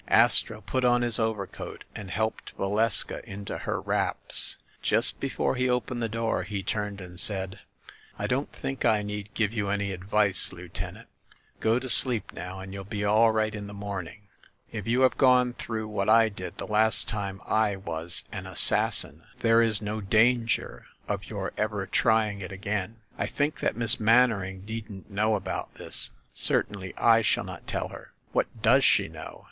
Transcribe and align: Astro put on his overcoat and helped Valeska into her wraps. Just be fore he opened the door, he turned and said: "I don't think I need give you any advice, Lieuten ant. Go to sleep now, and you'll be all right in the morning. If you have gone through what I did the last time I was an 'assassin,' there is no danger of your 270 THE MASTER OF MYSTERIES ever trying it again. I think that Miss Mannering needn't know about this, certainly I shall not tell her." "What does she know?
Astro 0.07 0.61
put 0.61 0.83
on 0.83 1.03
his 1.03 1.19
overcoat 1.19 1.83
and 1.93 2.09
helped 2.09 2.57
Valeska 2.57 3.23
into 3.23 3.55
her 3.59 3.79
wraps. 3.79 4.57
Just 4.81 5.19
be 5.19 5.29
fore 5.29 5.53
he 5.53 5.69
opened 5.69 6.01
the 6.01 6.09
door, 6.09 6.41
he 6.41 6.63
turned 6.63 6.99
and 6.99 7.19
said: 7.19 7.59
"I 8.17 8.25
don't 8.25 8.51
think 8.51 8.83
I 8.83 9.03
need 9.03 9.29
give 9.35 9.53
you 9.53 9.69
any 9.69 9.91
advice, 9.91 10.51
Lieuten 10.51 10.97
ant. 10.97 11.07
Go 11.59 11.77
to 11.77 11.87
sleep 11.87 12.33
now, 12.33 12.59
and 12.59 12.73
you'll 12.73 12.83
be 12.83 13.05
all 13.05 13.29
right 13.31 13.53
in 13.53 13.67
the 13.67 13.75
morning. 13.75 14.23
If 14.71 14.87
you 14.87 15.01
have 15.01 15.19
gone 15.19 15.53
through 15.53 15.87
what 15.87 16.09
I 16.09 16.29
did 16.29 16.57
the 16.57 16.65
last 16.65 17.07
time 17.07 17.39
I 17.45 17.75
was 17.75 18.23
an 18.31 18.47
'assassin,' 18.47 19.21
there 19.41 19.61
is 19.61 19.83
no 19.83 20.01
danger 20.01 20.87
of 21.07 21.25
your 21.25 21.51
270 21.51 21.51
THE 21.51 21.59
MASTER 21.59 21.75
OF 21.75 21.85
MYSTERIES 21.85 22.37
ever 22.39 22.41
trying 22.41 22.41
it 22.41 22.51
again. 22.51 22.95
I 23.19 23.27
think 23.27 23.59
that 23.59 23.77
Miss 23.77 23.99
Mannering 23.99 24.65
needn't 24.65 25.11
know 25.11 25.35
about 25.35 25.71
this, 25.75 26.09
certainly 26.33 26.97
I 26.97 27.21
shall 27.21 27.43
not 27.43 27.67
tell 27.67 27.89
her." 27.89 28.13
"What 28.31 28.63
does 28.63 28.83
she 28.83 29.07
know? 29.07 29.37